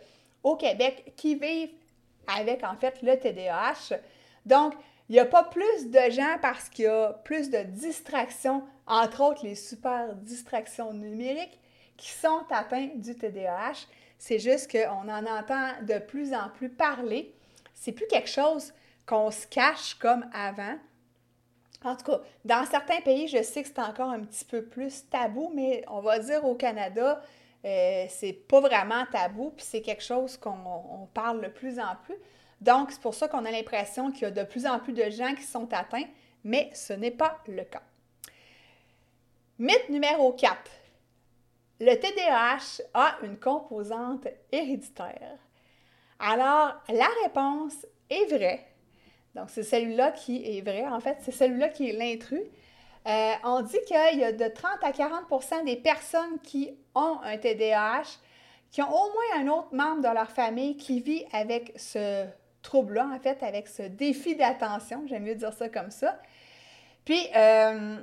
au 0.43 0.57
Québec 0.57 1.13
qui 1.17 1.35
vivent 1.35 1.73
avec 2.27 2.63
en 2.63 2.77
fait 2.77 3.03
le 3.03 3.19
TDAH. 3.19 3.97
Donc, 4.47 4.75
il 5.09 5.15
n'y 5.15 5.21
a 5.21 5.25
pas 5.25 5.45
plus 5.45 5.91
de 5.91 6.11
gens 6.11 6.37
parce 6.43 6.69
qu'il 6.69 6.85
y 6.85 6.89
a 6.89 7.15
plus 7.25 7.51
de 7.51 7.63
distractions, 7.63 8.63
entre 8.87 9.23
autres 9.23 9.45
les 9.45 9.55
super 9.55 10.15
distractions 10.15 10.93
numériques, 10.93 11.59
qui 11.97 12.11
sont 12.11 12.43
atteints 12.51 12.91
du 12.95 13.17
TDAH. 13.17 13.87
C'est 14.19 14.39
juste 14.39 14.71
qu'on 14.71 15.09
en 15.09 15.27
entend 15.27 15.71
de 15.83 15.99
plus 15.99 16.35
en 16.35 16.49
plus 16.51 16.69
parler. 16.69 17.35
C'est 17.75 17.93
plus 17.93 18.07
quelque 18.09 18.29
chose 18.29 18.73
qu'on 19.07 19.31
se 19.31 19.47
cache 19.47 19.95
comme 19.95 20.27
avant. 20.33 20.77
En 21.85 21.95
tout 21.95 22.05
cas, 22.05 22.21
dans 22.45 22.67
certains 22.67 23.01
pays, 23.01 23.29
je 23.29 23.43
sais 23.43 23.63
que 23.63 23.69
c'est 23.69 23.79
encore 23.79 24.11
un 24.11 24.21
petit 24.21 24.45
peu 24.45 24.65
plus 24.65 25.09
tabou, 25.09 25.53
mais 25.55 25.85
on 25.87 26.01
va 26.01 26.19
dire 26.19 26.45
au 26.45 26.57
Canada, 26.57 27.23
euh, 27.65 28.07
c'est 28.09 28.33
pas 28.33 28.61
vraiment 28.61 29.07
tabou, 29.11 29.53
puis 29.57 29.65
c'est 29.65 29.81
quelque 29.81 30.03
chose 30.03 30.37
qu'on 30.37 31.09
parle 31.15 31.41
de 31.41 31.49
plus 31.49 31.79
en 31.79 31.95
plus. 32.05 32.17
Donc, 32.61 32.91
c'est 32.91 33.01
pour 33.01 33.15
ça 33.15 33.29
qu'on 33.29 33.45
a 33.45 33.51
l'impression 33.53 34.11
qu'il 34.11 34.23
y 34.23 34.27
a 34.27 34.33
de 34.33 34.43
plus 34.43 34.67
en 34.67 34.81
plus 34.81 34.93
de 34.93 35.09
gens 35.11 35.35
qui 35.37 35.45
sont 35.45 35.73
atteints, 35.73 36.09
mais 36.43 36.71
ce 36.75 36.93
n'est 36.93 37.13
pas 37.13 37.39
le 37.47 37.63
cas. 37.63 37.83
Mythe 39.61 39.89
numéro 39.89 40.33
4. 40.33 40.57
Le 41.81 41.95
TDAH 41.95 42.83
a 42.95 43.19
une 43.23 43.39
composante 43.39 44.27
héréditaire. 44.51 45.39
Alors, 46.19 46.75
la 46.89 47.09
réponse 47.25 47.87
est 48.11 48.27
vraie, 48.27 48.67
donc, 49.39 49.51
c'est 49.51 49.63
celui-là 49.63 50.11
qui 50.11 50.59
est 50.59 50.61
vrai. 50.63 50.85
En 50.87 50.99
fait, 50.99 51.19
c'est 51.21 51.31
celui-là 51.31 51.69
qui 51.69 51.91
est 51.91 51.93
l'intrus. 51.93 52.43
Euh, 53.07 53.33
on 53.45 53.63
dit 53.63 53.79
qu'il 53.87 54.19
y 54.19 54.25
a 54.25 54.33
de 54.33 54.49
30 54.49 54.71
à 54.83 54.91
40% 54.91 55.65
des 55.65 55.77
personnes 55.77 56.41
qui 56.43 56.77
ont 56.95 57.21
un 57.23 57.39
TDAH 57.39 58.19
qui 58.71 58.83
ont 58.83 58.91
au 58.91 59.13
moins 59.13 59.41
un 59.41 59.49
autre 59.49 59.73
membre 59.73 60.03
de 60.09 60.13
leur 60.13 60.31
famille 60.31 60.77
qui 60.77 61.01
vit 61.01 61.25
avec 61.33 61.73
ce 61.77 62.27
trouble-là, 62.63 63.09
en 63.15 63.19
fait, 63.19 63.43
avec 63.43 63.69
ce 63.69 63.83
défi 63.83 64.37
d'attention. 64.37 65.05
J'aime 65.07 65.23
mieux 65.23 65.37
dire 65.37 65.53
ça 65.53 65.69
comme 65.69 65.91
ça. 65.91 66.21
Puis, 67.05 67.29
euh, 67.35 67.97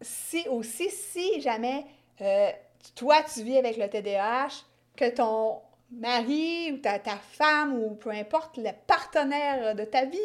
si 0.00 0.46
aussi, 0.48 0.90
si 0.90 1.40
jamais 1.40 1.86
euh, 2.20 2.50
toi, 2.94 3.16
tu 3.22 3.42
vis 3.42 3.58
avec 3.58 3.76
le 3.76 3.88
TDAH, 3.88 4.64
que 4.96 5.10
ton 5.10 5.60
mari 5.90 6.72
ou 6.72 6.78
ta, 6.78 6.98
femme 6.98 7.78
ou 7.78 7.94
peu 7.94 8.10
importe 8.10 8.56
le 8.56 8.70
partenaire 8.86 9.74
de 9.74 9.84
ta 9.84 10.04
vie 10.04 10.18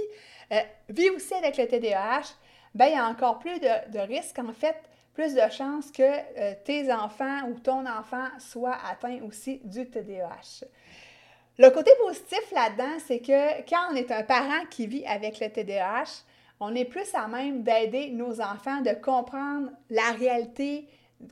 euh, 0.52 0.60
vit 0.90 1.10
aussi 1.10 1.34
avec 1.34 1.58
le 1.58 1.68
TDAH, 1.68 2.34
ben, 2.74 2.86
il 2.88 2.94
y 2.94 2.98
a 2.98 3.06
encore 3.06 3.40
plus 3.40 3.60
de, 3.60 4.00
risques, 4.00 4.40
en 4.40 4.54
fait, 4.54 4.78
plus 5.14 5.34
de 5.34 5.42
chances 5.52 5.92
que 5.92 6.04
euh, 6.04 6.54
tes 6.64 6.92
enfants 6.92 7.48
ou 7.50 7.60
ton 7.60 7.86
enfant 7.86 8.28
soit 8.40 8.78
atteint 8.90 9.20
aussi 9.28 9.60
du 9.64 9.90
TDAH. 9.90 10.66
Le 11.58 11.70
côté 11.70 11.92
positif 12.04 12.52
là-dedans, 12.54 12.98
c'est 13.06 13.20
que 13.20 13.70
quand 13.70 13.92
on 13.92 13.96
est 13.96 14.10
un 14.12 14.24
parent 14.24 14.66
qui 14.70 14.88
vit 14.88 15.06
avec 15.06 15.40
le 15.40 15.50
TDAH, 15.50 16.24
on 16.60 16.74
est 16.76 16.86
plus 16.86 17.14
à 17.14 17.28
même 17.28 17.64
d'aider 17.64 18.10
nos 18.12 18.40
enfants 18.40 18.82
de 18.82 18.92
comprendre 18.92 19.70
la 19.90 20.12
réalité, 20.12 20.88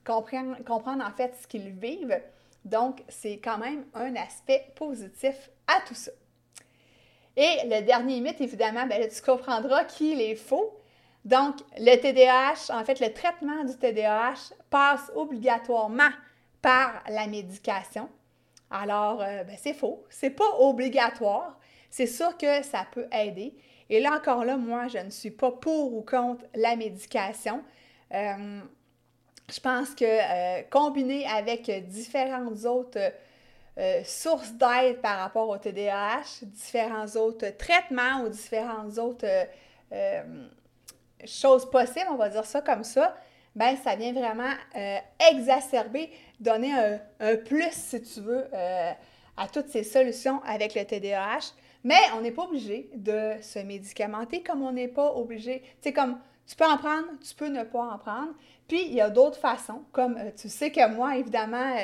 comprendre, 0.06 1.06
en 1.06 1.12
fait 1.12 1.36
ce 1.42 1.48
qu'ils 1.48 1.70
vivent. 1.70 2.22
Donc, 2.66 3.04
c'est 3.08 3.38
quand 3.38 3.58
même 3.58 3.86
un 3.94 4.16
aspect 4.16 4.72
positif 4.76 5.50
à 5.68 5.80
tout 5.88 5.96
ça. 5.96 6.12
Et 7.38 7.58
le 7.66 7.82
dernier 7.82 8.20
mythe, 8.20 8.42
évidemment, 8.42 8.86
ben 8.86 9.08
tu 9.08 9.22
comprendras 9.22 9.86
qu'il 9.86 10.20
est 10.22 10.36
faux. 10.36 10.78
Donc, 11.26 11.56
le 11.78 11.96
TDAH, 11.96 12.74
en 12.74 12.84
fait, 12.84 13.00
le 13.00 13.14
traitement 13.14 13.64
du 13.64 13.78
TDAH 13.78 14.54
passe 14.70 15.12
obligatoirement 15.16 16.10
par 16.62 17.04
la 17.08 17.28
médication. 17.28 18.10
Alors, 18.70 19.22
euh, 19.22 19.44
ben, 19.44 19.56
c'est 19.58 19.74
faux. 19.74 20.04
C'est 20.10 20.30
pas 20.30 20.60
obligatoire. 20.60 21.58
C'est 21.90 22.08
sûr 22.08 22.38
que 22.38 22.62
ça 22.64 22.86
peut 22.92 23.08
aider. 23.12 23.56
Et 23.90 24.00
là 24.00 24.14
encore 24.14 24.46
là, 24.46 24.58
moi, 24.58 24.88
je 24.88 25.00
ne 25.00 25.10
suis 25.10 25.32
pas 25.32 25.52
pour 25.52 25.94
ou 25.94 26.02
contre 26.02 26.46
la 26.54 26.76
médication. 26.76 27.64
Euh, 28.14 28.62
je 29.52 29.60
pense 29.60 29.92
que 29.96 30.06
euh, 30.06 30.62
combiné 30.70 31.26
avec 31.28 31.70
différentes 31.88 32.66
autres 32.66 33.12
euh, 33.78 34.02
sources 34.04 34.52
d'aide 34.54 35.02
par 35.02 35.20
rapport 35.20 35.50
au 35.50 35.58
TDAH, 35.58 36.44
différents 36.44 37.08
autres 37.16 37.50
traitements 37.58 38.24
ou 38.24 38.30
différentes 38.30 38.98
autres 38.98 39.48
euh, 39.92 40.48
choses 41.26 41.70
possibles, 41.70 42.08
on 42.12 42.16
va 42.16 42.30
dire 42.30 42.46
ça 42.46 42.62
comme 42.62 42.84
ça, 42.84 43.16
ben 43.56 43.76
ça 43.84 43.96
vient 43.96 44.14
vraiment 44.14 44.54
exacerber, 45.32 46.12
donner 46.40 46.72
un, 47.20 47.36
plus, 47.36 47.72
si 47.72 48.02
tu 48.02 48.22
veux, 48.22 48.46
à 49.36 49.48
toutes 49.52 49.70
ces 49.70 49.84
solutions 49.84 50.42
avec 50.44 50.76
le 50.76 50.86
TDAH. 50.86 51.54
Mais 51.84 52.00
on 52.16 52.22
n'est 52.22 52.32
pas 52.32 52.44
obligé 52.44 52.90
de 52.94 53.34
se 53.42 53.60
médicamenter 53.60 54.44
comme 54.44 54.62
on 54.62 54.72
n'est 54.72 54.88
pas 54.88 55.14
obligé. 55.14 55.64
C'est 55.82 55.92
comme 55.92 56.20
tu 56.50 56.56
peux 56.56 56.66
en 56.66 56.78
prendre, 56.78 57.08
tu 57.22 57.36
peux 57.36 57.48
ne 57.48 57.64
pas 57.64 57.84
en 57.94 57.98
prendre. 58.00 58.34
Puis 58.68 58.82
il 58.82 58.94
y 58.94 59.02
a 59.02 59.10
d'autres 59.10 59.40
façons, 59.40 59.84
comme 59.92 60.18
tu 60.36 60.50
sais 60.50 60.72
que 60.72 60.88
moi, 60.90 61.16
évidemment, 61.16 61.76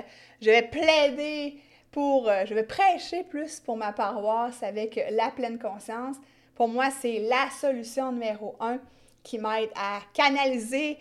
je 0.41 0.49
vais 0.49 0.63
plaider 0.63 1.59
euh, 1.97 2.45
je 2.45 2.53
vais 2.53 2.63
prêcher 2.63 3.23
plus 3.23 3.59
pour 3.59 3.77
ma 3.77 3.93
paroisse 3.93 4.61
avec 4.63 4.99
la 5.11 5.29
pleine 5.31 5.59
conscience. 5.59 6.17
Pour 6.55 6.67
moi, 6.67 6.89
c'est 6.89 7.19
la 7.19 7.49
solution 7.49 8.11
numéro 8.11 8.55
un 8.59 8.79
qui 9.23 9.37
m'aide 9.37 9.69
à 9.75 9.99
canaliser 10.13 10.97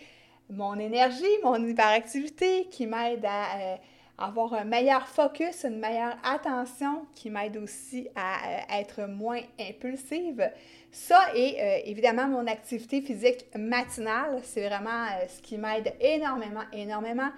mon 0.49 0.77
énergie, 0.79 1.23
mon 1.43 1.55
hyperactivité, 1.65 2.67
qui 2.69 2.87
m'aide 2.87 3.25
à, 3.25 3.77
avoir 4.17 4.53
un 4.53 4.63
meilleur 4.63 5.07
focus, 5.07 5.65
une 5.65 5.79
meilleure 5.79 6.17
attention 6.23 7.05
qui 7.15 7.29
m'aide 7.29 7.57
aussi 7.57 8.07
à, 8.15 8.79
être 8.79 9.07
moins 9.07 9.41
impulsive. 9.59 10.49
Ça 10.91 11.19
et 11.35 11.89
évidemment 11.89 12.27
mon 12.27 12.47
activité 12.47 13.01
physique 13.01 13.45
matinale, 13.57 14.39
c'est 14.43 14.65
vraiment 14.65 15.07
ce 15.27 15.41
qui 15.41 15.57
m'aide 15.57 15.93
énormément, 15.99 16.63
énormément. 16.71 17.29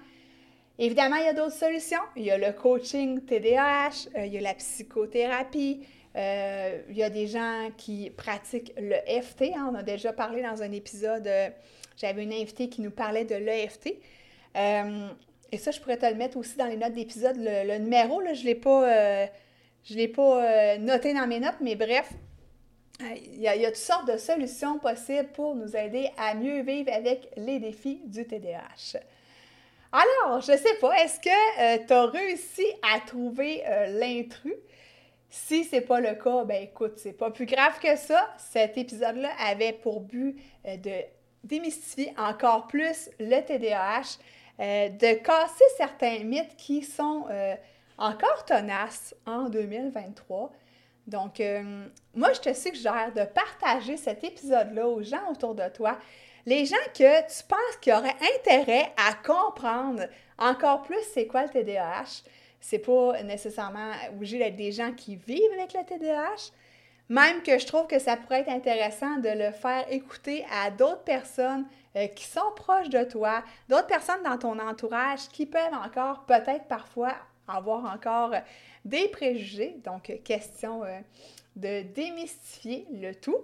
Évidemment, 0.78 1.16
il 1.16 1.24
y 1.24 1.28
a 1.28 1.34
d'autres 1.34 1.56
solutions. 1.56 1.98
Il 2.14 2.22
y 2.22 2.30
a 2.30 2.38
le 2.38 2.52
coaching 2.52 3.20
TDAH, 3.22 4.10
il 4.16 4.32
y 4.32 4.38
a 4.38 4.40
la 4.40 4.54
psychothérapie, 4.54 5.84
euh, 6.16 6.80
il 6.88 6.96
y 6.96 7.02
a 7.02 7.10
des 7.10 7.26
gens 7.26 7.70
qui 7.76 8.10
pratiquent 8.10 8.72
le 8.76 8.96
FT. 9.20 9.54
Hein. 9.54 9.70
on 9.72 9.74
a 9.74 9.82
déjà 9.82 10.12
parlé 10.12 10.42
dans 10.42 10.62
un 10.62 10.72
épisode, 10.72 11.26
euh, 11.26 11.48
j'avais 11.96 12.22
une 12.22 12.32
invitée 12.32 12.68
qui 12.68 12.80
nous 12.80 12.90
parlait 12.90 13.24
de 13.24 13.34
l'EFT. 13.34 13.94
Euh, 15.48 15.52
et 15.52 15.58
ça, 15.58 15.70
je 15.70 15.80
pourrais 15.80 15.96
te 15.96 16.06
le 16.06 16.14
mettre 16.14 16.36
aussi 16.36 16.56
dans 16.56 16.66
les 16.66 16.76
notes 16.76 16.92
d'épisode. 16.92 17.36
Le, 17.38 17.78
numéro, 17.78 18.22
je 18.22 18.40
ne 18.40 18.44
l'ai 18.44 18.54
pas, 18.54 19.28
l'ai 19.90 20.08
pas 20.08 20.78
noté 20.78 21.14
dans 21.14 21.26
mes 21.26 21.40
notes, 21.40 21.60
mais 21.60 21.76
bref, 21.76 22.10
il 23.00 23.40
y, 23.40 23.48
a, 23.48 23.54
toutes 23.66 23.76
sortes 23.76 24.08
de 24.08 24.16
solutions 24.16 24.78
possibles 24.78 25.28
pour 25.28 25.54
nous 25.54 25.76
aider 25.76 26.10
à 26.16 26.34
mieux 26.34 26.62
vivre 26.62 26.92
avec 26.92 27.28
les 27.36 27.60
défis 27.60 28.00
du 28.04 28.26
TDAH. 28.26 28.98
Alors, 29.92 30.40
je 30.40 30.52
ne 30.52 30.56
sais 30.56 30.74
pas, 30.80 30.92
est-ce 31.02 31.20
que 31.20 31.86
tu 31.86 31.92
as 31.92 32.06
réussi 32.06 32.66
à 32.82 33.00
trouver 33.00 33.62
l'intrus? 33.88 34.56
Si 35.30 35.64
ce 35.64 35.76
n'est 35.76 35.82
pas 35.82 36.00
le 36.00 36.14
cas, 36.14 36.44
ben 36.44 36.62
écoute, 36.62 36.94
c'est 36.96 37.12
pas 37.12 37.30
plus 37.30 37.44
grave 37.44 37.78
que 37.80 37.96
ça. 37.96 38.34
Cet 38.38 38.78
épisode-là 38.78 39.30
avait 39.46 39.74
pour 39.74 40.00
but 40.00 40.36
euh, 40.66 40.76
de 40.78 41.04
démystifier 41.44 42.14
encore 42.16 42.66
plus 42.66 43.10
le 43.20 43.40
TDAH, 43.40 44.18
euh, 44.60 44.88
de 44.88 45.14
casser 45.14 45.64
certains 45.76 46.20
mythes 46.24 46.56
qui 46.56 46.82
sont 46.82 47.26
euh, 47.30 47.54
encore 47.96 48.44
tenaces 48.44 49.14
en 49.26 49.48
2023. 49.48 50.52
Donc, 51.06 51.42
moi, 52.14 52.34
je 52.34 52.40
te 52.40 52.52
suggère 52.52 53.14
de 53.14 53.24
partager 53.24 53.96
cet 53.96 54.24
épisode-là 54.24 54.86
aux 54.86 55.02
gens 55.02 55.30
autour 55.30 55.54
de 55.54 55.66
toi, 55.70 55.96
les 56.44 56.66
gens 56.66 56.76
que 56.92 57.20
tu 57.20 57.44
penses 57.48 57.76
qui 57.80 57.90
auraient 57.90 58.14
intérêt 58.36 58.92
à 58.98 59.14
comprendre 59.14 60.02
encore 60.38 60.82
plus 60.82 61.00
c'est 61.14 61.26
quoi 61.26 61.44
le 61.44 61.48
TDAH 61.48 62.24
c'est 62.60 62.78
pas 62.78 63.22
nécessairement 63.22 63.92
obligé 64.12 64.38
d'être 64.38 64.56
des 64.56 64.72
gens 64.72 64.92
qui 64.92 65.16
vivent 65.16 65.52
avec 65.54 65.72
le 65.74 65.84
TDAH, 65.84 66.52
même 67.08 67.42
que 67.42 67.58
je 67.58 67.66
trouve 67.66 67.86
que 67.86 67.98
ça 67.98 68.16
pourrait 68.16 68.40
être 68.40 68.50
intéressant 68.50 69.16
de 69.16 69.28
le 69.28 69.50
faire 69.52 69.86
écouter 69.90 70.44
à 70.52 70.70
d'autres 70.70 71.04
personnes 71.04 71.64
euh, 71.64 71.77
qui 72.14 72.24
sont 72.24 72.52
proches 72.54 72.90
de 72.90 73.02
toi, 73.04 73.42
d'autres 73.68 73.86
personnes 73.86 74.22
dans 74.22 74.38
ton 74.38 74.58
entourage 74.58 75.28
qui 75.32 75.46
peuvent 75.46 75.74
encore 75.74 76.24
peut-être 76.26 76.66
parfois 76.68 77.14
avoir 77.48 77.92
encore 77.92 78.32
des 78.84 79.08
préjugés. 79.08 79.80
Donc, 79.84 80.12
question 80.24 80.84
euh, 80.84 81.00
de 81.56 81.82
démystifier 81.82 82.86
le 82.92 83.14
tout. 83.14 83.38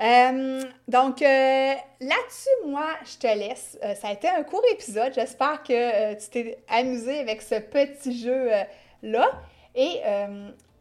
Euh, 0.00 0.62
donc, 0.88 1.22
euh, 1.22 1.74
là-dessus, 2.00 2.66
moi, 2.66 2.88
je 3.04 3.18
te 3.18 3.26
laisse. 3.26 3.78
Euh, 3.84 3.94
ça 3.94 4.08
a 4.08 4.12
été 4.12 4.28
un 4.28 4.42
court 4.42 4.62
épisode. 4.72 5.12
J'espère 5.14 5.62
que 5.62 6.14
tu 6.14 6.30
t'es 6.30 6.58
amusé 6.68 7.20
avec 7.20 7.42
ce 7.42 7.56
petit 7.60 8.18
jeu-là. 8.20 9.30
Et 9.76 10.00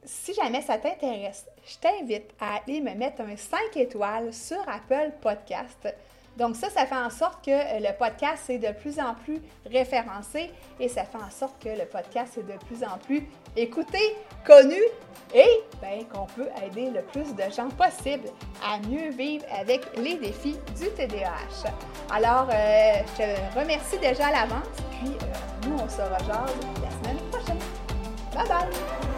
si 0.05 0.34
jamais 0.34 0.62
ça 0.62 0.77
t'intéresse, 0.77 1.46
je 1.65 1.77
t'invite 1.77 2.32
à 2.39 2.58
aller 2.58 2.82
me 2.82 2.93
mettre 2.93 3.22
un 3.22 3.38
5 3.38 3.77
étoiles 3.77 4.34
sur 4.34 4.60
Apple 4.67 5.12
Podcast. 5.22 5.88
Donc 6.37 6.55
ça, 6.55 6.69
ça 6.69 6.85
fait 6.85 6.95
en 6.95 7.09
sorte 7.09 7.45
que 7.45 7.51
le 7.51 7.97
podcast 7.97 8.49
est 8.49 8.57
de 8.57 8.71
plus 8.71 8.99
en 8.99 9.13
plus 9.13 9.39
référencé 9.69 10.51
et 10.79 10.87
ça 10.87 11.03
fait 11.03 11.17
en 11.17 11.29
sorte 11.29 11.61
que 11.61 11.69
le 11.69 11.85
podcast 11.85 12.37
est 12.37 12.43
de 12.43 12.57
plus 12.65 12.83
en 12.83 12.97
plus 12.97 13.27
écouté, 13.55 13.99
connu 14.45 14.81
et 15.33 15.63
ben, 15.81 16.05
qu'on 16.11 16.25
peut 16.25 16.47
aider 16.63 16.89
le 16.89 17.01
plus 17.01 17.33
de 17.35 17.51
gens 17.55 17.69
possible 17.69 18.29
à 18.63 18.79
mieux 18.87 19.09
vivre 19.11 19.45
avec 19.59 19.81
les 19.97 20.15
défis 20.15 20.57
du 20.77 20.89
TDAH. 20.95 21.71
Alors, 22.11 22.47
euh, 22.51 22.93
je 23.17 23.23
te 23.23 23.59
remercie 23.59 23.97
déjà 23.99 24.27
à 24.27 24.31
l'avance, 24.31 24.67
puis 24.91 25.09
euh, 25.09 25.67
nous, 25.67 25.75
on 25.75 25.89
se 25.89 26.01
rejoint 26.01 26.45
la 26.81 26.91
semaine 26.91 27.23
prochaine. 27.31 27.59
Bye 28.35 28.47
bye! 28.47 29.12